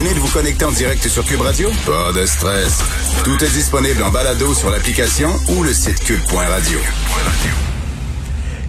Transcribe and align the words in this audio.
Venez 0.00 0.14
de 0.14 0.20
vous 0.20 0.32
connecter 0.32 0.64
en 0.64 0.70
direct 0.70 1.08
sur 1.08 1.24
Cube 1.24 1.40
Radio? 1.40 1.68
Pas 1.84 2.12
de 2.12 2.24
stress. 2.24 2.84
Tout 3.24 3.44
est 3.44 3.52
disponible 3.52 4.00
en 4.04 4.12
balado 4.12 4.54
sur 4.54 4.70
l'application 4.70 5.28
ou 5.48 5.64
le 5.64 5.72
site 5.72 5.98
cube.radio. 6.04 6.78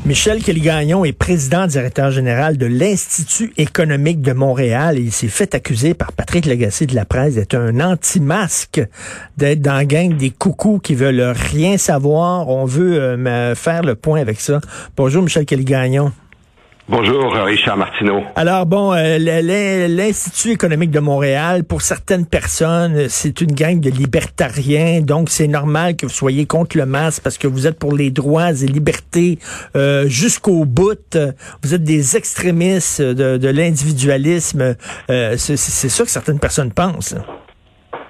Michel 0.07 0.41
Kelly-Gagnon 0.41 1.05
est 1.05 1.13
président 1.13 1.67
directeur 1.67 2.09
général 2.09 2.57
de 2.57 2.65
l'Institut 2.65 3.53
économique 3.57 4.23
de 4.23 4.33
Montréal 4.33 4.97
et 4.97 5.01
il 5.01 5.11
s'est 5.11 5.27
fait 5.27 5.53
accuser 5.53 5.93
par 5.93 6.13
Patrick 6.13 6.47
Lagacé 6.47 6.87
de 6.87 6.95
la 6.95 7.05
presse 7.05 7.35
d'être 7.35 7.53
un 7.53 7.79
anti-masque, 7.79 8.81
d'être 9.37 9.61
dans 9.61 9.75
la 9.75 9.85
gang 9.85 10.17
des 10.17 10.31
coucous 10.31 10.79
qui 10.79 10.95
veulent 10.95 11.35
rien 11.35 11.77
savoir. 11.77 12.49
On 12.49 12.65
veut 12.65 12.99
euh, 12.99 13.53
faire 13.53 13.83
le 13.83 13.93
point 13.93 14.19
avec 14.19 14.41
ça. 14.41 14.61
Bonjour 14.97 15.21
Michel 15.21 15.45
Kelly-Gagnon. 15.45 16.11
Bonjour, 16.91 17.31
Richard 17.33 17.77
Martineau. 17.77 18.23
Alors 18.35 18.65
bon, 18.65 18.93
euh, 18.93 19.19
l'Institut 19.87 20.53
économique 20.53 20.89
de 20.89 20.99
Montréal, 20.99 21.63
pour 21.63 21.83
certaines 21.83 22.25
personnes, 22.25 23.07
c'est 23.09 23.41
une 23.41 23.51
gang 23.51 23.79
de 23.79 23.91
libertariens, 23.91 25.01
donc 25.01 25.29
c'est 25.29 25.47
normal 25.47 25.95
que 25.95 26.07
vous 26.07 26.11
soyez 26.11 26.47
contre 26.47 26.79
le 26.79 26.87
masque 26.87 27.21
parce 27.21 27.37
que 27.37 27.45
vous 27.45 27.67
êtes 27.67 27.77
pour 27.77 27.95
les 27.95 28.09
droits 28.09 28.49
et 28.49 28.65
libertés 28.65 29.37
euh, 29.75 30.07
jusqu'au 30.07 30.65
bout. 30.65 31.15
Vous 31.61 31.75
êtes 31.75 31.83
des 31.83 32.17
extrémistes 32.17 33.03
de, 33.03 33.37
de 33.37 33.47
l'individualisme. 33.49 34.75
Euh, 35.11 35.35
c'est 35.37 35.57
ça 35.57 36.03
que 36.03 36.09
certaines 36.09 36.39
personnes 36.39 36.71
pensent. 36.71 37.13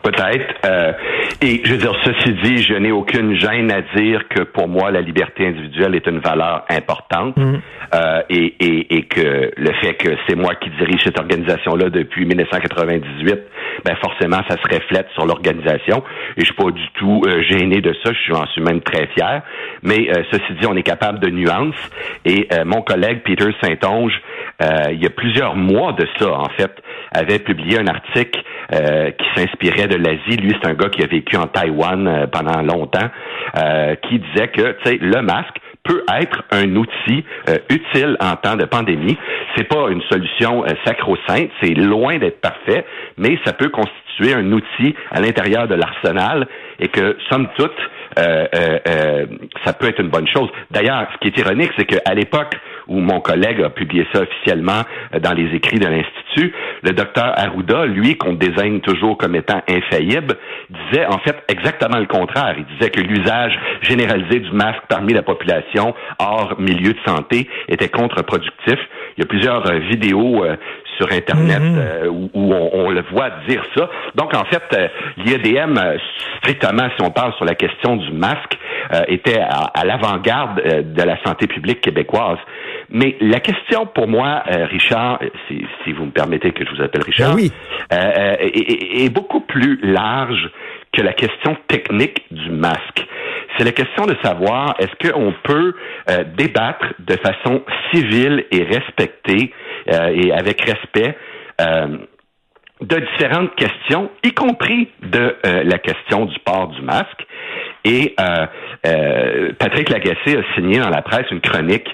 Peut-être. 0.04 0.96
Et 1.42 1.62
je 1.64 1.72
veux 1.72 1.78
dire, 1.78 1.96
ceci 2.04 2.34
dit, 2.44 2.62
je 2.64 2.74
n'ai 2.74 2.92
aucune 2.92 3.40
gêne 3.40 3.72
à 3.72 3.82
dire 3.96 4.28
que 4.28 4.44
pour 4.44 4.68
moi, 4.68 4.92
la 4.92 5.00
liberté 5.00 5.48
individuelle 5.48 5.96
est 5.96 6.06
une 6.06 6.20
valeur 6.20 6.66
importante 6.70 7.38
mm. 7.38 7.62
euh, 7.96 8.22
et, 8.30 8.56
et, 8.60 8.98
et, 8.98 9.04
que 9.04 9.50
le 9.56 9.74
fait 9.82 9.94
que 9.94 10.10
c'est 10.28 10.36
moi 10.36 10.56
qui 10.56 10.70
dirige 10.72 11.02
cette 11.06 11.18
organisation-là 11.18 11.90
depuis 11.92 12.26
1998, 12.26 13.40
ben 13.86 13.96
forcément, 14.02 14.42
ça 14.50 14.58
se 14.58 14.76
reflète 14.76 15.08
sur 15.14 15.26
l'organisation. 15.26 16.04
Et 16.36 16.42
je 16.42 16.46
suis 16.46 16.56
pas 16.56 16.72
du 16.72 16.88
tout 16.96 17.22
euh, 17.26 17.42
gêné 17.44 17.80
de 17.80 17.94
ça. 18.04 18.12
Je 18.12 18.20
suis, 18.20 18.62
même 18.62 18.82
très 18.82 19.08
fier. 19.08 19.42
Mais 19.82 20.10
euh, 20.10 20.24
ceci 20.32 20.54
dit, 20.60 20.68
on 20.68 20.76
est 20.76 20.84
capable 20.84 21.20
de 21.20 21.30
nuances. 21.30 21.90
Et 22.26 22.50
euh, 22.52 22.66
mon 22.66 22.82
collègue 22.82 23.22
Peter 23.24 23.50
Saint-Onge, 23.62 24.20
il 24.92 25.02
y 25.02 25.06
a 25.06 25.10
plusieurs 25.10 25.56
mois 25.56 25.94
de 25.94 26.06
ça, 26.18 26.34
en 26.34 26.50
fait, 26.50 26.72
avait 27.12 27.40
publié 27.40 27.80
un 27.80 27.88
article 27.88 28.42
qui 28.72 29.26
s'inspirait 29.36 29.88
de 29.88 29.96
l'Asie. 29.96 30.38
Lui, 30.38 30.56
c'est 30.62 30.70
un 30.70 30.76
gars 30.76 30.90
qui 30.90 31.04
a 31.04 31.08
vécu 31.08 31.36
en 31.38 31.48
Taïwan 31.48 32.28
pendant 32.32 32.62
longtemps, 32.62 33.10
qui 34.04 34.20
disait 34.20 34.50
que, 34.50 34.76
le 34.86 35.22
masque 35.22 35.58
peut 35.84 36.04
être 36.22 36.44
un 36.52 36.76
outil 36.76 37.24
utile 37.70 38.16
en 38.20 38.36
temps 38.36 38.56
de 38.56 38.66
pandémie. 38.66 39.18
C'est 39.56 39.68
pas 39.68 39.90
une 39.90 40.04
solution 40.04 40.64
sacro-sainte, 40.86 41.50
c'est 41.62 41.74
loin 41.74 42.20
d'être 42.20 42.42
parfait, 42.42 42.86
mais 43.18 43.40
ça 43.44 43.54
peut 43.54 43.70
constituer 43.70 44.34
un 44.34 44.52
outil 44.52 44.96
à 45.12 45.22
l'intérieur 45.22 45.68
de 45.68 45.76
l'arsenal 45.76 46.48
et 46.80 46.90
que, 46.90 47.18
somme 47.30 47.48
toute, 47.58 47.72
euh, 48.18 48.48
euh, 48.56 48.80
euh, 48.88 49.26
ça 49.66 49.74
peut 49.74 49.88
être 49.88 50.00
une 50.00 50.10
bonne 50.10 50.28
chose. 50.28 50.50
D'ailleurs, 50.72 51.08
ce 51.14 51.18
qui 51.20 51.28
est 51.28 51.42
ironique, 51.42 51.72
c'est 51.78 51.86
qu'à 51.86 52.14
l'époque 52.14 52.56
où 52.90 53.00
mon 53.00 53.22
collègue 53.22 53.62
a 53.62 53.70
publié 53.70 54.06
ça 54.14 54.22
officiellement 54.22 54.82
dans 55.22 55.34
les 55.34 55.56
écrits 55.56 55.80
de 55.80 55.88
l'Institut, 55.88 56.54
le 56.84 56.92
docteur 56.92 57.34
Arruda, 57.38 57.86
lui, 57.86 58.18
qu'on 58.18 58.34
désigne 58.34 58.82
toujours 58.82 59.18
comme 59.18 59.36
étant 59.36 59.62
infaillible, 59.70 60.36
disait 60.70 61.06
en 61.06 61.20
fait 61.20 61.38
exactement 61.48 62.00
le 62.00 62.08
contraire. 62.08 62.56
Il 62.58 62.66
disait 62.78 62.90
que 62.90 63.02
l'usage 63.02 63.58
généralisé 63.82 64.40
du 64.40 64.52
masque 64.52 64.82
parmi 64.90 65.14
la 65.14 65.22
population 65.22 65.94
hors 66.20 66.60
milieu 66.60 66.94
de 66.94 67.00
santé 67.06 67.48
était 67.68 67.90
contre-productif. 67.90 68.80
Il 69.18 69.22
y 69.22 69.24
a 69.24 69.26
plusieurs 69.26 69.72
vidéos 69.80 70.44
sur 71.00 71.12
Internet 71.12 71.62
mhm. 71.62 71.78
euh, 71.78 72.08
où, 72.10 72.54
on, 72.54 72.90
le 72.90 73.02
voit 73.12 73.30
dire 73.48 73.64
ça. 73.76 73.90
Donc, 74.16 74.36
en 74.36 74.44
fait, 74.46 74.64
euh, 74.74 74.88
l'IEDM, 75.18 75.78
euh, 75.78 75.98
strictement, 76.40 76.90
si 76.98 77.04
on 77.04 77.12
parle 77.12 77.34
sur 77.36 77.46
la 77.46 77.56
question 77.56 77.96
du 77.96 78.12
masque, 78.12 78.58
était 79.08 79.40
à, 79.40 79.86
l'avant-garde 79.86 80.64
de 80.96 81.04
la 81.04 81.22
santé 81.24 81.46
publique 81.46 81.80
québécoise. 81.80 82.40
Mais 82.90 83.16
la 83.22 83.40
question 83.40 83.86
pour 83.86 84.08
moi, 84.08 84.42
Richard, 84.48 85.20
si, 85.48 85.64
si, 85.84 85.94
vous 85.94 86.06
me 86.06 86.12
permettez 86.12 86.52
que 86.54 86.66
je 86.66 86.76
vous 86.76 86.82
appelle 86.82 87.04
Richard, 87.04 87.36
ben 87.36 87.52
est 87.92 89.14
beaucoup 89.14 89.42
plus 89.42 89.80
large 89.84 90.50
que 90.92 91.04
la 91.04 91.14
question 91.14 91.56
technique 91.68 92.24
du 92.32 92.50
masque. 92.50 93.06
C'est 93.60 93.66
la 93.66 93.74
question 93.74 94.06
de 94.06 94.16
savoir 94.24 94.74
est-ce 94.80 95.10
qu'on 95.12 95.34
peut 95.44 95.76
débattre 96.38 96.94
de 97.00 97.18
façon 97.18 97.62
civile 97.92 98.46
et 98.52 98.64
respectée 98.64 99.52
euh, 99.92 100.12
et 100.14 100.32
avec 100.32 100.62
respect 100.62 101.18
euh, 101.62 101.98
de 102.82 102.96
différentes 103.00 103.56
questions, 103.56 104.10
y 104.24 104.34
compris 104.34 104.90
de 105.02 105.36
euh, 105.46 105.64
la 105.64 105.78
question 105.80 106.26
du 106.26 106.40
port 106.40 106.68
du 106.68 106.82
masque. 106.82 107.26
Et 107.86 108.16
Patrick 109.58 109.90
Lagacé 109.90 110.38
a 110.38 110.56
signé 110.56 110.80
dans 110.80 110.90
la 110.90 111.02
presse 111.02 111.26
une 111.32 111.40
chronique 111.40 111.88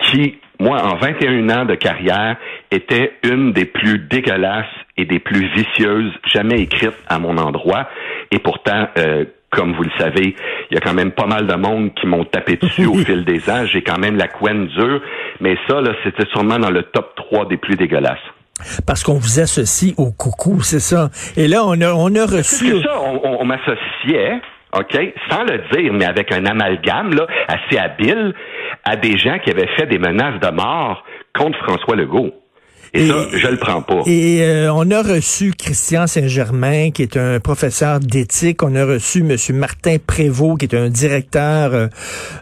qui, 0.00 0.38
moi, 0.58 0.82
en 0.82 0.96
21 0.96 1.48
ans 1.50 1.64
de 1.64 1.76
carrière, 1.76 2.36
était 2.70 3.14
une 3.22 3.52
des 3.52 3.64
plus 3.64 3.98
dégueulasses 3.98 4.66
et 4.96 5.04
des 5.04 5.20
plus 5.20 5.46
vicieuses 5.54 6.12
jamais 6.32 6.60
écrites 6.60 6.96
à 7.08 7.18
mon 7.20 7.38
endroit. 7.38 7.88
Et 8.32 8.40
pourtant, 8.40 8.88
comme 9.50 9.74
vous 9.74 9.82
le 9.82 9.90
savez, 9.98 10.34
il 10.70 10.74
y 10.74 10.76
a 10.76 10.80
quand 10.80 10.94
même 10.94 11.10
pas 11.10 11.26
mal 11.26 11.46
de 11.46 11.54
monde 11.54 11.92
qui 11.94 12.06
m'ont 12.06 12.24
tapé 12.24 12.56
dessus 12.56 12.86
au 12.86 12.94
fil 13.04 13.24
des 13.24 13.50
ans. 13.50 13.66
J'ai 13.66 13.82
quand 13.82 13.98
même 13.98 14.16
la 14.16 14.28
couenne 14.28 14.66
dure. 14.68 15.00
Mais 15.40 15.56
ça, 15.68 15.80
là, 15.80 15.92
c'était 16.04 16.26
sûrement 16.30 16.58
dans 16.58 16.70
le 16.70 16.84
top 16.84 17.14
3 17.16 17.48
des 17.48 17.56
plus 17.56 17.76
dégueulasses. 17.76 18.18
Parce 18.86 19.02
qu'on 19.02 19.14
vous 19.14 19.40
associe 19.40 19.94
au 19.96 20.12
coucou, 20.12 20.60
c'est 20.60 20.80
ça. 20.80 21.08
Et 21.36 21.48
là, 21.48 21.62
on 21.64 21.80
a, 21.80 21.92
on 21.92 22.14
a 22.14 22.26
reçu... 22.26 22.66
C'est 22.66 22.82
ça, 22.82 23.00
on, 23.00 23.40
on 23.40 23.44
m'associait, 23.44 24.40
OK, 24.76 24.98
sans 25.30 25.44
le 25.44 25.62
dire, 25.72 25.92
mais 25.92 26.04
avec 26.04 26.30
un 26.30 26.44
amalgame 26.44 27.14
là, 27.14 27.26
assez 27.48 27.78
habile, 27.78 28.34
à 28.84 28.96
des 28.96 29.18
gens 29.18 29.38
qui 29.38 29.50
avaient 29.50 29.70
fait 29.76 29.86
des 29.86 29.98
menaces 29.98 30.40
de 30.40 30.50
mort 30.50 31.04
contre 31.34 31.58
François 31.64 31.96
Legault. 31.96 32.32
Et, 32.92 33.06
ça, 33.06 33.26
je 33.32 33.46
le 33.46 33.56
prends 33.56 33.82
pas. 33.82 34.02
Et 34.06 34.42
euh, 34.42 34.72
on 34.72 34.90
a 34.90 35.02
reçu 35.02 35.52
Christian 35.56 36.06
Saint-Germain, 36.06 36.90
qui 36.90 37.02
est 37.02 37.16
un 37.16 37.38
professeur 37.38 38.00
d'éthique. 38.00 38.62
On 38.62 38.74
a 38.74 38.84
reçu 38.84 39.20
M. 39.20 39.36
Martin 39.56 39.96
Prévost, 40.04 40.58
qui 40.58 40.64
est 40.64 40.74
un 40.74 40.88
directeur 40.88 41.72
euh, 41.72 41.86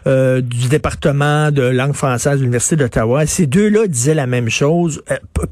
euh, 0.07 0.41
du 0.41 0.67
département 0.67 1.51
de 1.51 1.61
langue 1.61 1.93
française 1.93 2.37
de 2.37 2.41
l'Université 2.41 2.77
d'Ottawa. 2.77 3.25
Ces 3.27 3.45
deux-là 3.45 3.87
disaient 3.87 4.15
la 4.15 4.27
même 4.27 4.49
chose. 4.49 5.03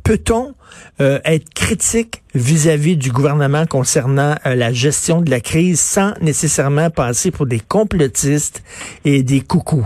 Peut-on 0.03 0.53
être 0.99 1.53
critique 1.53 2.23
vis-à-vis 2.33 2.97
du 2.97 3.11
gouvernement 3.11 3.65
concernant 3.65 4.35
la 4.45 4.73
gestion 4.73 5.21
de 5.21 5.29
la 5.29 5.39
crise 5.39 5.79
sans 5.79 6.13
nécessairement 6.21 6.89
passer 6.89 7.31
pour 7.31 7.45
des 7.45 7.59
complotistes 7.59 8.63
et 9.05 9.23
des 9.23 9.41
coucous? 9.41 9.85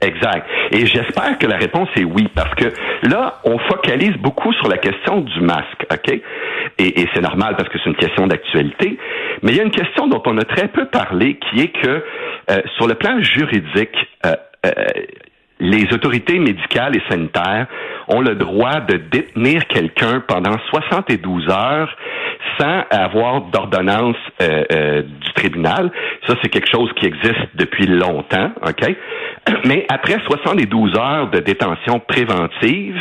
Exact. 0.00 0.46
Et 0.72 0.84
j'espère 0.86 1.38
que 1.38 1.46
la 1.46 1.56
réponse 1.56 1.88
est 1.96 2.04
oui, 2.04 2.28
parce 2.34 2.54
que 2.54 2.66
là, 3.02 3.40
on 3.44 3.58
focalise 3.58 4.16
beaucoup 4.18 4.52
sur 4.54 4.68
la 4.68 4.76
question 4.76 5.20
du 5.20 5.40
masque, 5.40 5.86
OK? 5.90 6.20
Et, 6.78 7.06
c'est 7.14 7.22
normal 7.22 7.56
parce 7.56 7.68
que 7.70 7.78
c'est 7.78 7.88
une 7.88 7.96
question 7.96 8.26
d'actualité. 8.26 8.98
Mais 9.42 9.52
il 9.52 9.56
y 9.56 9.60
a 9.60 9.62
une 9.62 9.70
question 9.70 10.06
dont 10.08 10.22
on 10.26 10.36
a 10.36 10.44
très 10.44 10.68
peu 10.68 10.86
parlé, 10.86 11.38
qui 11.38 11.62
est 11.62 11.68
que 11.68 12.04
euh, 12.50 12.60
sur 12.76 12.86
le 12.86 12.94
plan 12.94 13.22
juridique, 13.22 13.96
euh, 14.26 14.34
euh, 14.66 14.70
les 15.60 15.84
autorités 15.94 16.38
médicales 16.38 16.94
et 16.96 17.02
sanitaires 17.08 17.66
ont 18.08 18.20
le 18.20 18.34
droit 18.34 18.80
de 18.80 18.98
détenir 18.98 19.66
quelqu'un 19.66 20.22
pendant 20.28 20.56
72 20.70 21.48
heures 21.48 21.96
sans 22.58 22.84
avoir 22.90 23.42
d'ordonnance 23.42 24.16
euh, 24.40 24.64
euh, 24.72 25.02
du 25.02 25.32
tribunal. 25.34 25.90
Ça, 26.26 26.34
c'est 26.42 26.48
quelque 26.48 26.70
chose 26.70 26.90
qui 26.96 27.06
existe 27.06 27.54
depuis 27.54 27.86
longtemps, 27.86 28.50
OK? 28.66 28.96
Mais 29.64 29.86
après 29.88 30.18
72 30.26 30.96
heures 30.96 31.30
de 31.30 31.40
détention 31.40 32.00
préventive, 32.00 32.96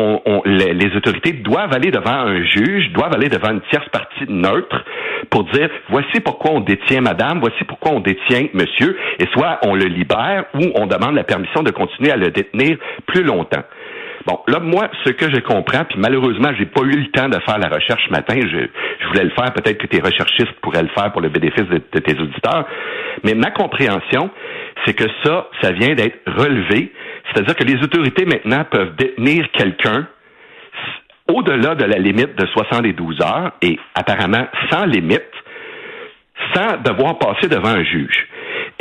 on, 0.00 0.42
les, 0.44 0.96
autorités 0.96 1.32
doivent 1.32 1.72
aller 1.74 1.90
devant 1.90 2.12
un 2.12 2.44
juge, 2.44 2.92
doivent 2.92 3.14
aller 3.14 3.28
devant 3.28 3.50
une 3.50 3.60
tierce 3.70 3.88
partie 3.88 4.26
neutre 4.28 4.84
pour 5.30 5.44
dire 5.44 5.68
voici 5.88 6.20
pourquoi 6.20 6.52
on 6.52 6.60
détient 6.60 7.00
madame, 7.00 7.40
voici 7.40 7.64
pourquoi 7.64 7.92
on 7.92 8.00
détient 8.00 8.46
monsieur, 8.54 8.96
et 9.18 9.26
soit 9.32 9.58
on 9.64 9.74
le 9.74 9.86
libère 9.86 10.44
ou 10.54 10.70
on 10.76 10.86
demande 10.86 11.14
la 11.14 11.24
permission 11.24 11.62
de 11.62 11.70
continuer 11.70 12.12
à 12.12 12.16
le 12.16 12.30
détenir 12.30 12.78
plus 13.06 13.24
longtemps. 13.24 13.64
Bon, 14.26 14.40
là, 14.46 14.58
moi, 14.60 14.90
ce 15.04 15.10
que 15.10 15.30
je 15.30 15.40
comprends, 15.40 15.84
puis 15.84 15.98
malheureusement, 15.98 16.50
j'ai 16.58 16.66
pas 16.66 16.82
eu 16.82 16.96
le 16.96 17.10
temps 17.10 17.28
de 17.28 17.38
faire 17.40 17.58
la 17.58 17.68
recherche 17.68 18.04
ce 18.06 18.10
matin. 18.10 18.34
Je, 18.36 18.66
je 19.00 19.06
voulais 19.08 19.24
le 19.24 19.30
faire, 19.30 19.52
peut-être 19.52 19.78
que 19.78 19.86
tes 19.86 20.00
recherchistes 20.00 20.52
pourraient 20.60 20.82
le 20.82 20.88
faire 20.88 21.12
pour 21.12 21.20
le 21.20 21.28
bénéfice 21.28 21.66
de, 21.68 21.78
tes 21.78 22.18
auditeurs. 22.20 22.66
Mais 23.24 23.34
ma 23.34 23.50
compréhension, 23.50 24.30
c'est 24.84 24.94
que 24.94 25.04
ça, 25.24 25.48
ça 25.62 25.72
vient 25.72 25.94
d'être 25.94 26.18
relevé. 26.26 26.92
C'est-à-dire 27.30 27.54
que 27.54 27.64
les 27.64 27.82
autorités 27.82 28.24
maintenant 28.24 28.64
peuvent 28.64 28.96
détenir 28.96 29.50
quelqu'un 29.52 30.06
au-delà 31.28 31.74
de 31.74 31.84
la 31.84 31.98
limite 31.98 32.34
de 32.36 32.46
72 32.46 33.20
heures 33.22 33.52
et 33.62 33.78
apparemment 33.94 34.46
sans 34.70 34.86
limite, 34.86 35.22
sans 36.54 36.78
devoir 36.78 37.18
passer 37.18 37.48
devant 37.48 37.68
un 37.68 37.84
juge. 37.84 38.26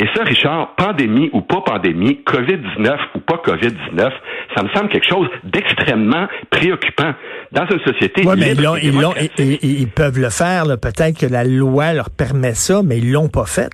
Et 0.07 0.18
ça, 0.18 0.24
Richard, 0.24 0.75
pandémie 0.75 1.30
ou 1.33 1.42
pas 1.42 1.62
pandémie, 1.62 2.21
COVID-19 2.25 2.98
ou 3.15 3.19
pas 3.19 3.42
COVID-19, 3.44 4.09
ça 4.56 4.63
me 4.63 4.69
semble 4.69 4.89
quelque 4.89 5.07
chose 5.07 5.27
d'extrêmement 5.44 6.27
préoccupant 6.50 7.13
dans 7.51 7.65
une 7.68 7.80
société. 7.80 8.21
Oui, 8.25 8.36
mais 8.38 8.54
ils, 8.54 9.57
ils, 9.62 9.88
peuvent 9.89 10.19
le 10.19 10.30
faire. 10.30 10.63
Peut-être 10.81 11.19
que 11.19 11.25
la 11.25 11.44
loi 11.44 11.94
leur 11.94 12.09
permet 12.09 12.54
ça, 12.54 12.81
mais 12.86 13.00
ils 13.00 13.12
l'ont 13.12 13.27
pas 13.27 13.45
fait. 13.45 13.69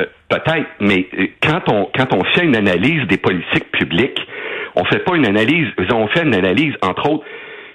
Euh, 0.00 0.06
peut-être, 0.28 0.66
mais 0.80 1.06
euh, 1.16 1.26
quand 1.40 1.62
on 1.68 1.88
quand 1.94 2.12
on 2.12 2.24
fait 2.34 2.44
une 2.44 2.56
analyse 2.56 3.06
des 3.06 3.18
politiques 3.18 3.70
publiques, 3.70 4.20
on 4.74 4.84
fait 4.84 5.04
pas 5.04 5.14
une 5.14 5.26
analyse, 5.26 5.68
on 5.92 6.08
fait 6.08 6.24
une 6.24 6.34
analyse 6.34 6.74
entre 6.82 7.08
autres 7.08 7.24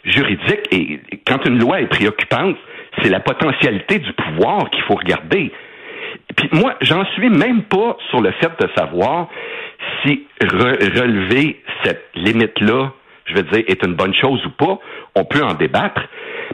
juridique. 0.03 0.67
Et 0.71 0.99
quand 1.25 1.45
une 1.45 1.59
loi 1.59 1.81
est 1.81 1.87
préoccupante, 1.87 2.57
c'est 3.01 3.09
la 3.09 3.19
potentialité 3.21 3.99
du 3.99 4.11
pouvoir 4.13 4.69
qu'il 4.71 4.83
faut 4.83 4.95
regarder. 4.95 5.51
Puis 6.41 6.49
moi, 6.53 6.73
j'en 6.81 7.05
suis 7.13 7.29
même 7.29 7.61
pas 7.63 7.97
sur 8.09 8.19
le 8.19 8.31
fait 8.31 8.51
de 8.59 8.67
savoir 8.75 9.27
si 10.01 10.25
relever 10.41 11.61
cette 11.83 12.09
limite-là, 12.15 12.93
je 13.25 13.35
veux 13.35 13.43
dire, 13.43 13.63
est 13.67 13.85
une 13.85 13.93
bonne 13.93 14.15
chose 14.15 14.43
ou 14.47 14.49
pas. 14.49 14.79
On 15.13 15.23
peut 15.23 15.43
en 15.43 15.53
débattre. 15.53 16.01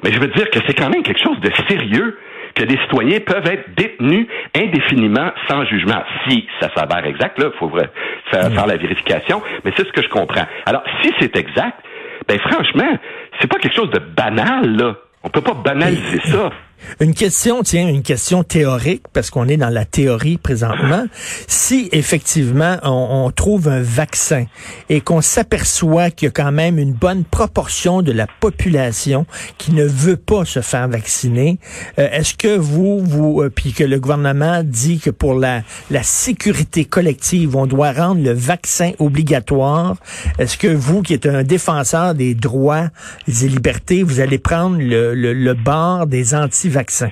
Mais 0.04 0.12
je 0.12 0.19
veux 0.19 0.28
dire 0.28 0.50
que 0.50 0.60
c'est 0.68 0.74
quand 0.74 0.89
même 0.89 1.04
quelque 1.04 1.24
chose 1.24 1.39
de 1.39 1.50
sérieux 1.69 2.19
que 2.54 2.66
des 2.66 2.78
citoyens 2.80 3.19
peuvent 3.22 3.48
être 3.48 3.75
détenus 3.78 4.28
indéfiniment 4.54 5.31
sans 5.48 5.63
jugement. 5.66 6.04
Si 6.28 6.45
ça 6.60 6.69
s'avère 6.75 7.06
exact, 7.06 7.39
là, 7.39 7.50
il 7.54 7.57
faut 7.57 7.69
faire, 7.69 8.51
faire 8.51 8.68
la 8.68 8.75
vérification, 8.75 9.42
mais 9.63 9.72
c'est 9.78 9.88
ce 9.88 9.92
que 9.94 10.04
je 10.04 10.10
comprends. 10.10 10.45
Alors, 10.66 10.84
si 11.01 11.13
c'est 11.19 11.36
exact, 11.38 11.80
ben 12.28 12.38
franchement, 12.39 12.98
c'est 13.39 13.48
pas 13.48 13.60
quelque 13.60 13.75
chose 13.75 13.92
de 13.92 14.00
banal, 14.00 14.75
là. 14.75 14.95
On 15.24 15.30
peut 15.30 15.42
pas 15.42 15.54
banaliser 15.54 16.19
ça. 16.19 16.51
Une 17.00 17.13
question, 17.13 17.63
tiens, 17.63 17.88
une 17.88 18.01
question 18.01 18.44
théorique, 18.44 19.03
parce 19.13 19.29
qu'on 19.29 19.47
est 19.47 19.57
dans 19.57 19.69
la 19.69 19.85
théorie 19.85 20.38
présentement. 20.38 21.06
Si 21.47 21.89
effectivement 21.91 22.77
on, 22.83 23.31
trouve 23.35 23.68
un 23.68 23.81
vaccin 23.81 24.45
et 24.89 25.01
qu'on 25.01 25.21
s'aperçoit 25.21 26.12
qu'il 26.12 26.27
y 26.27 26.29
a 26.29 26.31
quand 26.31 26.51
même 26.51 26.79
une 26.79 26.94
bonne 26.94 27.24
proportion 27.24 28.01
de 28.01 28.12
la 28.12 28.25
population 28.39 29.25
qui 29.57 29.74
ne 29.74 29.83
veut 29.83 30.18
pas 30.18 30.45
se 30.45 30.62
faire 30.62 30.88
vacciner, 30.88 31.59
euh, 32.00 32.07
est-ce 32.12 32.33
que 32.35 32.56
vous, 32.56 33.01
vous, 33.03 33.41
euh, 33.41 33.50
puis 33.50 33.74
que 33.74 33.83
le 33.83 34.00
gouvernement 34.00 34.62
dit 34.63 35.00
que 35.00 35.09
pour 35.09 35.33
la, 35.33 35.63
la 35.91 36.03
sécurité 36.03 36.85
collective, 36.85 37.56
on 37.56 37.65
doit 37.65 37.91
rendre 37.91 38.24
le 38.24 38.31
vaccin 38.31 38.91
obligatoire, 39.00 39.97
est-ce 40.39 40.57
que 40.57 40.68
vous, 40.68 41.01
qui 41.01 41.13
êtes 41.13 41.25
un 41.25 41.44
défenseur 41.44 42.15
des 42.15 42.33
droits 42.33 42.89
et 43.27 43.47
libertés, 43.47 44.03
vous 44.03 44.19
allez 44.19 44.38
prendre 44.38 44.77
le, 44.77 45.13
le, 45.13 45.33
le 45.33 45.53
bord 45.53 46.07
des 46.07 46.33
anti 46.33 46.66
vaccin 46.69 47.09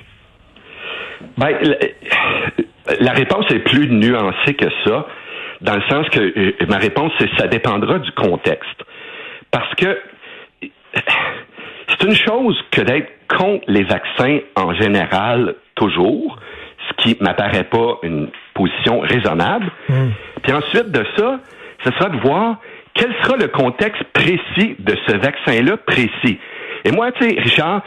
Ben, 1.38 1.58
la 3.00 3.12
réponse 3.12 3.46
est 3.52 3.60
plus 3.60 3.88
nuancée 3.90 4.54
que 4.54 4.70
ça, 4.86 5.08
dans 5.62 5.76
le 5.76 5.82
sens 5.90 6.08
que 6.10 6.20
euh, 6.20 6.54
ma 6.68 6.78
réponse, 6.78 7.12
c'est 7.20 7.30
ça 7.38 7.48
dépendra 7.48 8.00
du 8.00 8.12
contexte. 8.12 8.84
Parce 9.52 9.74
que 9.76 10.00
c'est 10.62 12.04
une 12.04 12.16
chose 12.16 12.58
que 12.72 12.82
d'être 12.82 13.12
contre 13.28 13.66
les 13.68 13.84
vaccins 13.84 14.40
en 14.56 14.74
général, 14.74 15.56
toujours, 15.76 16.38
ce 16.88 17.04
qui 17.04 17.18
m'apparaît 17.22 17.64
pas 17.64 17.98
une 18.04 18.30
position 18.54 19.00
raisonnable. 19.00 19.72
Hmm. 19.90 20.10
Puis 20.44 20.54
ensuite 20.54 20.92
de 20.92 21.06
ça, 21.18 21.40
ce 21.84 21.92
sera 21.92 22.10
de 22.10 22.18
voir 22.18 22.58
quel 22.94 23.14
sera 23.24 23.38
le 23.38 23.48
contexte 23.48 24.04
précis 24.14 24.76
de 24.80 24.96
ce 25.08 25.18
vaccin-là 25.18 25.78
précis. 25.78 26.40
Et 26.86 26.92
moi, 26.92 27.12
tu 27.12 27.28
sais, 27.28 27.40
Richard, 27.40 27.82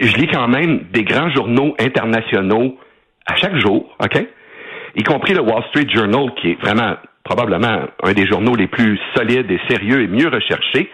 je 0.00 0.16
lis 0.16 0.28
quand 0.28 0.48
même 0.48 0.84
des 0.92 1.04
grands 1.04 1.30
journaux 1.30 1.74
internationaux 1.78 2.78
à 3.26 3.36
chaque 3.36 3.56
jour, 3.56 3.96
OK? 4.02 4.26
Y 4.94 5.02
compris 5.02 5.34
le 5.34 5.40
Wall 5.40 5.62
Street 5.68 5.88
Journal, 5.92 6.32
qui 6.40 6.52
est 6.52 6.60
vraiment 6.60 6.96
probablement 7.24 7.82
un 8.02 8.12
des 8.12 8.26
journaux 8.26 8.54
les 8.54 8.66
plus 8.68 8.98
solides 9.14 9.50
et 9.50 9.60
sérieux 9.68 10.02
et 10.02 10.06
mieux 10.06 10.28
recherchés. 10.28 10.90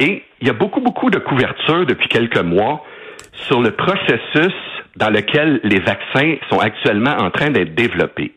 Et 0.00 0.22
il 0.40 0.46
y 0.46 0.50
a 0.50 0.54
beaucoup, 0.54 0.80
beaucoup 0.80 1.10
de 1.10 1.18
couverture 1.18 1.86
depuis 1.86 2.08
quelques 2.08 2.42
mois 2.42 2.84
sur 3.32 3.60
le 3.60 3.70
processus 3.70 4.54
dans 4.96 5.10
lequel 5.10 5.60
les 5.62 5.78
vaccins 5.78 6.36
sont 6.50 6.58
actuellement 6.58 7.16
en 7.18 7.30
train 7.30 7.50
d'être 7.50 7.74
développés. 7.74 8.32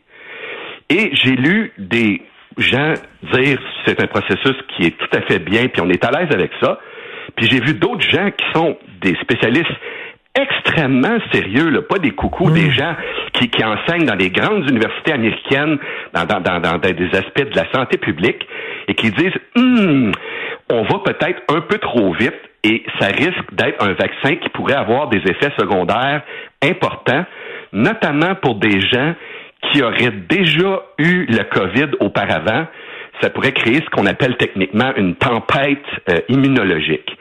Et 0.88 1.10
j'ai 1.14 1.36
lu 1.36 1.72
des 1.78 2.22
gens 2.58 2.94
dire 3.32 3.58
c'est 3.84 4.00
un 4.00 4.06
processus 4.06 4.56
qui 4.68 4.86
est 4.86 4.96
tout 4.96 5.16
à 5.16 5.22
fait 5.22 5.38
bien, 5.38 5.68
puis 5.68 5.82
on 5.82 5.90
est 5.90 6.04
à 6.04 6.10
l'aise 6.10 6.30
avec 6.32 6.52
ça. 6.60 6.78
Puis 7.36 7.46
j'ai 7.46 7.60
vu 7.60 7.74
d'autres 7.74 8.08
gens 8.08 8.30
qui 8.30 8.44
sont 8.52 8.76
des 9.02 9.16
spécialistes 9.16 9.70
extrêmement 10.34 11.18
sérieux, 11.32 11.68
là, 11.68 11.82
pas 11.82 11.98
des 11.98 12.12
coucous, 12.12 12.50
des 12.50 12.68
mm. 12.68 12.72
gens 12.72 12.96
qui, 13.34 13.48
qui 13.48 13.62
enseignent 13.64 14.06
dans 14.06 14.16
des 14.16 14.30
grandes 14.30 14.68
universités 14.68 15.12
américaines, 15.12 15.78
dans, 16.14 16.24
dans, 16.24 16.40
dans, 16.40 16.60
dans 16.60 16.78
des 16.78 17.10
aspects 17.14 17.50
de 17.50 17.56
la 17.56 17.70
santé 17.72 17.98
publique, 17.98 18.46
et 18.88 18.94
qui 18.94 19.10
disent 19.10 19.38
hum, 19.56 20.12
on 20.70 20.82
va 20.82 20.98
peut-être 21.00 21.42
un 21.48 21.60
peu 21.60 21.78
trop 21.78 22.12
vite 22.14 22.34
et 22.64 22.84
ça 22.98 23.08
risque 23.08 23.52
d'être 23.52 23.82
un 23.84 23.92
vaccin 23.92 24.36
qui 24.36 24.48
pourrait 24.50 24.74
avoir 24.74 25.08
des 25.08 25.18
effets 25.18 25.52
secondaires 25.58 26.22
importants, 26.62 27.24
notamment 27.72 28.34
pour 28.36 28.54
des 28.54 28.80
gens 28.80 29.14
qui 29.70 29.82
auraient 29.82 30.12
déjà 30.28 30.82
eu 30.98 31.26
le 31.26 31.44
COVID 31.44 31.96
auparavant, 32.00 32.66
ça 33.20 33.30
pourrait 33.30 33.52
créer 33.52 33.76
ce 33.76 33.90
qu'on 33.90 34.06
appelle 34.06 34.36
techniquement 34.36 34.92
une 34.96 35.14
tempête 35.14 35.84
euh, 36.08 36.20
immunologique. 36.28 37.16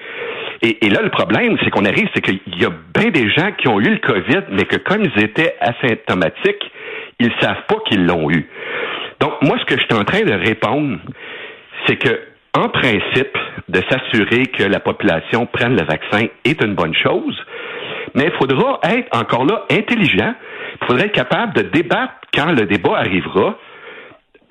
Et, 0.64 0.90
là, 0.90 1.02
le 1.02 1.10
problème, 1.10 1.58
c'est 1.64 1.72
qu'on 1.72 1.86
arrive, 1.86 2.08
c'est 2.14 2.22
qu'il 2.22 2.40
y 2.56 2.66
a 2.66 2.70
bien 2.94 3.10
des 3.10 3.30
gens 3.32 3.52
qui 3.58 3.68
ont 3.68 3.80
eu 3.80 3.90
le 3.90 3.98
COVID, 3.98 4.44
mais 4.52 4.66
que 4.66 4.78
comme 4.78 5.04
ils 5.04 5.24
étaient 5.24 5.56
asymptomatiques, 5.60 6.72
ils 7.20 7.32
savent 7.42 7.66
pas 7.68 7.78
qu'ils 7.88 8.06
l'ont 8.06 8.30
eu. 8.30 8.48
Donc, 9.20 9.34
moi, 9.42 9.58
ce 9.60 9.66
que 9.66 9.80
je 9.80 9.84
suis 9.84 10.00
en 10.00 10.04
train 10.04 10.22
de 10.22 10.34
répondre, 10.34 11.00
c'est 11.88 11.96
que, 11.96 12.20
en 12.54 12.70
principe, 12.70 13.38
de 13.70 13.82
s'assurer 13.90 14.48
que 14.48 14.64
la 14.64 14.80
population 14.80 15.48
prenne 15.48 15.76
le 15.76 15.84
vaccin 15.84 16.28
est 16.46 16.62
une 16.62 16.76
bonne 16.76 16.96
chose, 16.96 17.44
mais 18.14 18.26
il 18.26 18.32
faudra 18.34 18.80
être 18.84 19.18
encore 19.18 19.46
là 19.46 19.66
intelligent. 19.72 20.34
Il 20.82 20.88
faudra 20.88 21.06
être 21.06 21.14
capable 21.14 21.54
de 21.54 21.62
débattre 21.64 22.14
quand 22.34 22.52
le 22.52 22.66
débat 22.66 22.98
arrivera 22.98 23.58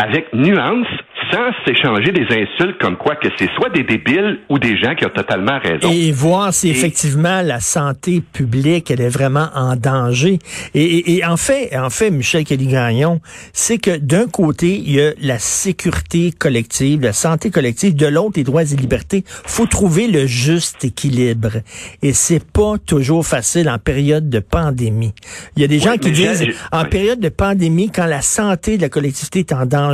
avec 0.00 0.32
nuance, 0.32 0.87
sans 1.31 1.50
s'échanger 1.67 2.11
des 2.11 2.25
insultes 2.25 2.79
comme 2.81 2.97
quoi 2.97 3.17
que 3.17 3.29
c'est 3.38 3.50
soit 3.55 3.69
des 3.69 3.82
débiles 3.82 4.41
ou 4.49 4.58
des 4.58 4.79
gens 4.79 4.94
qui 4.94 5.05
ont 5.05 5.11
totalement 5.11 5.58
raison. 5.58 5.91
Et 5.93 6.11
voir 6.11 6.55
si 6.55 6.70
effectivement 6.70 7.43
la 7.43 7.61
santé 7.61 8.23
publique 8.32 8.91
elle 8.91 9.02
est 9.02 9.11
vraiment 9.11 9.49
en 9.55 9.76
danger. 9.76 10.38
Et, 10.75 11.23
en 11.25 11.37
fait, 11.37 11.76
en 11.76 11.91
fait, 11.91 12.11
Michel 12.11 12.44
Kelly-Gagnon, 12.44 13.20
c'est 13.52 13.76
que 13.76 13.99
d'un 13.99 14.26
côté 14.26 14.75
il 14.75 14.93
y 14.93 15.02
a 15.02 15.12
la 15.20 15.38
sécurité 15.38 16.32
collective, 16.32 17.03
la 17.03 17.12
santé 17.12 17.50
collective, 17.50 17.94
de 17.94 18.06
l'autre 18.06 18.32
les 18.37 18.44
droits 18.44 18.62
et 18.62 18.76
libertés. 18.76 19.25
Faut 19.26 19.67
trouver 19.67 20.06
le 20.06 20.26
juste 20.26 20.82
équilibre. 20.82 21.58
Et 22.00 22.14
c'est 22.14 22.43
pas 22.43 22.76
toujours 22.87 23.26
facile 23.26 23.69
en 23.69 23.79
période 23.79 24.31
de 24.31 24.38
pandémie. 24.38 25.13
Il 25.56 25.63
y 25.63 25.65
a 25.67 25.69
des 25.69 25.79
gens 25.79 25.98
qui 25.98 26.10
disent 26.10 26.46
en 26.72 26.86
période 26.86 27.20
de 27.20 27.29
pandémie, 27.29 27.91
quand 27.91 28.06
la 28.06 28.22
santé 28.22 28.79
de 28.79 28.82
la 28.82 28.89
collectivité 28.89 29.41
est 29.41 29.53
en 29.53 29.67
danger 29.67 29.90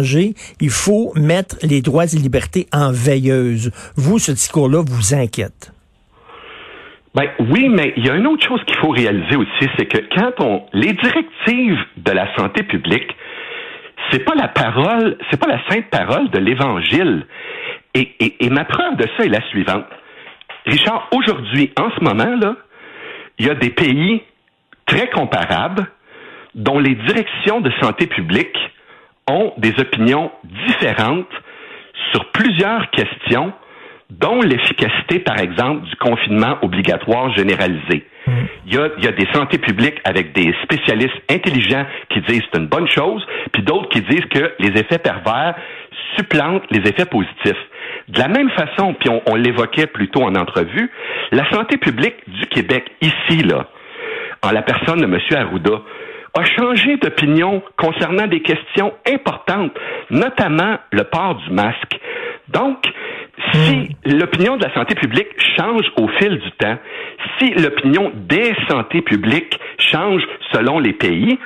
il 0.61 0.71
faut 0.71 1.13
mettre 1.17 1.57
les 1.63 1.83
droits 1.83 2.05
et 2.05 2.17
libertés 2.17 2.67
en 2.73 2.93
veilleuse. 2.93 3.71
Vous, 3.97 4.19
ce 4.19 4.33
discours-là 4.33 4.83
vous 4.87 5.15
inquiète? 5.15 5.73
Ben 7.15 7.31
oui, 7.51 7.69
mais 7.71 7.95
il 7.97 8.07
y 8.07 8.11
a 8.11 8.15
une 8.15 8.27
autre 8.27 8.47
chose 8.47 8.63
qu'il 8.67 8.77
faut 8.77 8.91
réaliser 8.91 9.37
aussi, 9.37 9.71
c'est 9.79 9.87
que 9.87 9.99
quand 10.15 10.33
on 10.39 10.67
les 10.75 10.93
directives 10.93 11.79
de 11.97 12.13
la 12.13 12.35
santé 12.37 12.63
publique, 12.63 13.17
c'est 14.11 14.23
pas 14.23 14.35
la 14.35 14.49
parole, 14.49 15.17
c'est 15.31 15.41
pas 15.41 15.49
la 15.49 15.61
sainte 15.69 15.89
parole 15.91 16.29
de 16.31 16.39
l'Évangile. 16.39 17.27
Et, 17.95 18.37
et, 18.45 18.51
ma 18.51 18.67
preuve 18.67 18.97
de 18.97 19.07
ça 19.17 19.25
est 19.25 19.31
la 19.31 19.41
suivante. 19.49 19.87
Richard, 20.67 21.09
aujourd'hui, 21.13 21.73
en 21.81 21.89
ce 21.97 22.05
moment 22.05 22.37
là, 22.37 22.57
il 23.39 23.47
y 23.47 23.51
a 23.51 23.55
des 23.55 23.71
pays 23.71 24.23
très 24.85 25.09
comparables 25.09 25.87
dont 26.55 26.79
les 26.79 26.95
directions 26.95 27.63
de 27.63 27.71
santé 27.81 28.07
publique 28.07 28.57
ont 29.29 29.53
des 29.59 29.75
opinions 29.79 30.31
différentes 30.67 31.27
sur 32.13 32.31
plusieurs 32.31 32.91
questions, 32.91 33.53
dont 34.11 34.41
l'efficacité, 34.41 35.19
par 35.19 35.39
exemple, 35.41 35.85
du 35.87 35.97
confinement 35.97 36.59
obligatoire 36.63 37.35
généralisé. 37.35 38.07
Hmm. 38.27 38.33
Il, 38.67 38.75
y 38.75 38.79
a, 38.79 38.89
il 38.99 39.05
y 39.05 39.09
a 39.09 39.13
des 39.13 39.27
santé 39.33 39.59
publiques 39.59 40.01
avec 40.05 40.33
des 40.33 40.55
spécialistes 40.63 41.17
intelligents 41.31 41.87
qui 42.11 42.21
disent 42.23 42.43
c'est 42.53 42.59
une 42.59 42.69
bonne 42.69 42.89
chose, 42.89 43.27
puis 43.53 43.63
d'autres 43.63 43.89
qui 43.89 44.01
disent 44.03 44.27
que 44.27 44.53
les 44.61 44.81
effets 44.81 44.99
pervers 44.99 45.55
supplantent 46.17 46.65
les 46.71 46.89
effets 46.89 47.07
positifs. 47.07 47.59
De 48.09 48.19
la 48.21 48.29
même 48.29 48.51
façon, 48.51 48.95
puis 48.95 49.11
on, 49.11 49.23
on 49.27 49.35
l'évoquait 49.35 49.87
plutôt 49.87 50.23
en 50.23 50.35
entrevue, 50.37 50.91
la 51.33 51.49
santé 51.51 51.77
publique 51.77 52.17
du 52.29 52.47
Québec, 52.47 52.91
ici, 53.01 53.43
là, 53.43 53.67
en 54.43 54.53
la 54.53 54.63
personne 54.63 55.01
de 55.01 55.05
M. 55.05 55.19
Arruda, 55.33 55.83
a 56.37 56.45
changé 56.45 56.97
d'opinion 56.97 57.63
concernant 57.77 58.27
des 58.27 58.41
questions 58.43 58.93
importantes, 59.11 59.73
notamment 60.11 60.79
le 60.91 61.05
port 61.05 61.37
du 61.37 61.51
masque. 61.51 61.99
Donc, 62.49 62.87
Si 63.53 63.97
l'opinion 64.07 64.57
de 64.57 64.65
la 64.65 64.73
santé 64.75 64.95
publique 64.95 65.29
change 65.57 65.85
au 65.99 66.09
fil 66.09 66.39
du 66.39 66.51
temps, 66.53 66.79
si 67.39 67.51
l'opinion 67.51 68.11
des 68.15 68.55
santé 68.69 69.03
publiques 69.03 69.59
change 69.79 70.23
selon 70.53 70.79
les 70.79 70.95
pays, 70.95 71.39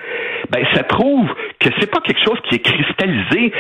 ben 0.51 0.65
ça 0.73 0.85
prouve 0.85 1.29
que 1.59 1.69
c'est 1.79 1.91
pas 1.91 2.01
quelque 2.01 2.25
chose 2.25 2.39
qui 2.49 2.57
est 2.57 2.61
cristallisé. 2.61 3.53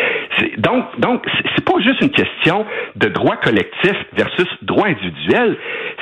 donc, 0.59 0.85
donc 0.99 1.27
c'est 1.55 1.65
pas 1.65 1.81
juste 1.81 2.01
une 2.03 2.11
question 2.11 2.65
de 2.97 3.09
droit 3.09 3.37
collectif 3.37 3.97
versus 4.13 4.49
droit 4.63 4.87
individuel. 4.87 5.57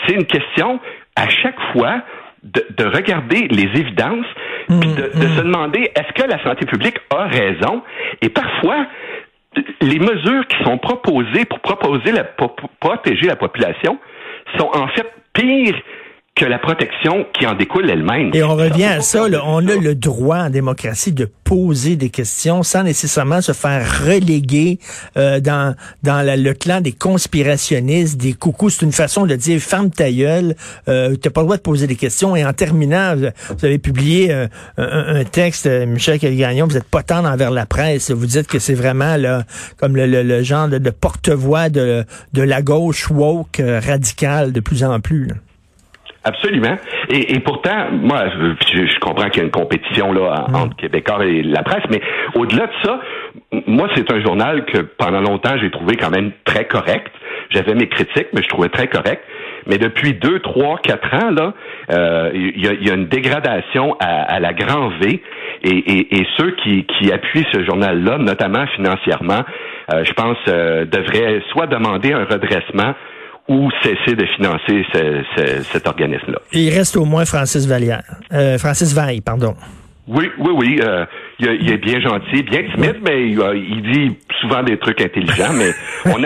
C'est 0.07 0.15
une 0.15 0.27
question 0.27 0.81
à 1.17 1.29
chaque 1.29 1.61
fois 1.73 2.03
de, 2.43 2.67
de 2.77 2.85
regarder 2.85 3.49
les 3.49 3.81
évidences, 3.81 4.27
puis 4.69 4.93
de, 4.95 5.03
de 5.03 5.27
mm, 5.27 5.33
mm. 5.33 5.37
se 5.37 5.41
demander 5.43 5.91
est-ce 5.95 6.13
que 6.13 6.29
la 6.29 6.43
santé 6.43 6.67
publique 6.67 6.99
a 7.11 7.27
raison? 7.27 7.83
Et 8.23 8.29
parfois, 8.29 8.87
les 9.81 9.99
mesures 9.99 10.47
qui 10.47 10.63
sont 10.65 10.79
proposées 10.79 11.45
pour 11.45 11.61
proposer 11.61 12.13
la, 12.13 12.25
pour 12.25 12.55
protéger 12.81 13.27
la 13.27 13.37
population 13.37 13.99
sont 14.59 14.71
en 14.75 14.89
fait 14.89 15.07
pires 15.33 15.81
que 16.39 16.45
la 16.45 16.59
protection 16.61 17.27
qui 17.33 17.47
en 17.47 17.55
découle 17.55 17.91
elle-même. 17.91 18.31
Et 18.33 18.45
on 18.45 18.55
revient 18.55 18.85
à 18.85 19.01
ça, 19.01 19.25
on 19.45 19.67
a 19.67 19.75
le 19.75 19.95
droit 19.97 20.39
en 20.39 20.51
démocratie 20.51 21.11
de 21.11 21.25
poser 21.25 21.97
des 21.97 22.11
questions 22.11 22.63
sans 22.63 22.85
nécessairement 22.85 23.41
se 23.41 23.51
faire 23.51 24.05
reléguer 24.05 24.79
euh, 25.17 25.41
dans 25.41 25.75
dans 26.05 26.25
le 26.25 26.53
clan 26.55 26.81
des 26.81 26.93
conspirationnistes, 26.93 28.19
des 28.21 28.35
coucous. 28.35 28.71
C'est 28.71 28.87
une 28.87 28.93
façon 28.93 29.27
de 29.27 29.35
dire 29.35 29.61
ferme 29.61 29.91
ta 29.91 30.13
gueule, 30.13 30.55
euh, 30.89 31.17
t'as 31.17 31.31
pas 31.31 31.41
le 31.41 31.47
droit 31.47 31.57
de 31.57 31.63
poser 31.63 31.89
des 31.89 31.97
questions. 31.97 32.37
Et 32.37 32.45
en 32.45 32.53
terminant, 32.53 33.17
vous 33.17 33.65
avez 33.65 33.79
publié 33.79 34.31
euh, 34.31 34.47
un, 34.77 35.25
texte, 35.25 35.67
euh, 35.67 35.87
Michel 35.87 36.21
Calgagnon, 36.21 36.69
vous 36.69 36.77
êtes 36.77 36.85
pas 36.85 37.03
tendre 37.03 37.29
envers 37.29 37.51
la 37.51 37.67
presse. 37.67 38.13
Vous 38.13 38.27
dites 38.27 38.47
que 38.47 38.61
c'est 38.61 38.75
vraiment 38.75 39.17
là 39.17 39.43
comme 39.77 39.97
le, 39.97 40.07
le, 40.07 40.43
genre 40.45 40.69
de, 40.69 40.91
porte-voix 40.91 41.69
de, 41.69 42.05
de 42.33 42.43
la 42.43 42.63
gauche 42.63 43.11
woke 43.11 43.61
radicale 43.61 44.53
de 44.53 44.61
plus 44.61 44.85
en 44.85 45.01
plus. 45.01 45.27
Là. 45.27 45.35
Absolument. 46.25 46.77
Et, 47.11 47.39
pourtant, 47.41 47.91
moi, 47.93 48.25
je, 48.29 48.99
comprends 49.01 49.29
qu'il 49.31 49.39
y 49.39 49.41
a 49.41 49.45
une 49.45 49.51
compétition 49.51 50.13
là 50.13 50.47
mm. 50.49 50.55
entre 50.55 50.77
Québécois 50.77 51.25
et 51.25 51.43
la 51.43 51.63
presse, 51.63 51.85
mais 51.91 52.01
au-delà 52.35 52.67
de 52.67 52.73
ça, 52.85 53.01
moi, 53.67 53.89
c'est 53.95 54.11
un 54.13 54.21
journal 54.21 54.65
que 54.67 54.79
pendant 54.79 55.21
longtemps 55.21 55.57
j'ai 55.61 55.71
trouvé 55.71 55.97
quand 55.97 56.11
même 56.11 56.33
très 56.45 56.67
correct. 56.67 57.13
J'avais 57.51 57.75
mes 57.75 57.89
critiques, 57.89 58.29
mais 58.35 58.43
je 58.43 58.49
trouvais 58.49 58.69
très 58.69 58.89
correct. 58.89 59.23
Mais 59.67 59.79
depuis 59.79 60.15
deux, 60.15 60.41
trois, 60.41 60.79
quatre 60.79 61.15
ans, 61.15 61.31
là, 61.31 61.53
euh, 61.93 62.31
il 62.35 62.65
y, 62.65 62.91
a, 62.91 62.95
une 62.95 63.07
dégradation 63.07 63.97
à, 64.01 64.41
la 64.41 64.53
grand 64.53 64.89
V. 65.01 65.23
Et, 65.63 66.27
ceux 66.37 66.53
qui, 66.63 67.13
appuient 67.13 67.47
ce 67.53 67.65
journal-là, 67.65 68.19
notamment 68.19 68.67
financièrement, 68.69 69.43
euh, 69.93 70.05
je 70.05 70.13
pense, 70.13 70.37
euh, 70.49 70.85
devraient 70.85 71.43
soit 71.53 71.67
demander 71.67 72.13
un 72.13 72.25
redressement 72.25 72.95
ou 73.49 73.71
cesser 73.83 74.15
de 74.15 74.27
financer 74.37 74.85
cet 75.73 75.87
organisme-là. 75.87 76.39
Il 76.53 76.71
reste 76.71 76.97
au 76.97 77.05
moins 77.05 77.25
Francis 77.25 77.67
Vallière. 77.67 78.03
Euh, 78.33 78.59
Francis 78.59 78.93
Vaille, 78.95 79.21
pardon. 79.21 79.55
Oui, 80.07 80.31
oui, 80.39 80.51
oui. 80.55 80.81
Euh, 80.83 81.05
il, 81.39 81.71
est 81.71 81.77
bien 81.77 82.01
gentil, 82.01 82.43
bien 82.43 82.63
timide, 82.75 82.97
mais 83.03 83.29
il, 83.29 83.83
dit 83.83 84.17
souvent 84.41 84.63
des 84.63 84.79
trucs 84.79 85.01
intelligents. 85.03 85.53
mais 85.53 85.73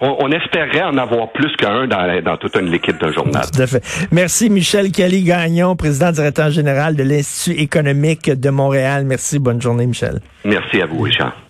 on, 0.00 0.30
espérerait 0.32 0.82
en 0.82 0.98
avoir 0.98 1.30
plus 1.32 1.54
qu'un 1.56 1.86
dans, 1.86 2.20
dans 2.22 2.36
toute 2.36 2.56
une 2.56 2.74
équipe 2.74 3.00
d'un 3.00 3.12
journal. 3.12 3.44
Tout 3.52 3.62
à 3.62 3.66
fait. 3.66 4.08
Merci, 4.10 4.50
Michel 4.50 4.90
Kelly-Gagnon, 4.90 5.76
président 5.76 6.10
directeur 6.10 6.50
général 6.50 6.96
de 6.96 7.04
l'Institut 7.04 7.60
économique 7.60 8.28
de 8.28 8.50
Montréal. 8.50 9.04
Merci. 9.06 9.38
Bonne 9.38 9.62
journée, 9.62 9.86
Michel. 9.86 10.20
Merci 10.44 10.82
à 10.82 10.86
vous, 10.86 11.00
Richard. 11.00 11.47